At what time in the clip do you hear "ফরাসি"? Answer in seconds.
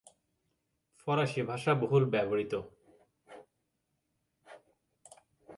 0.99-1.41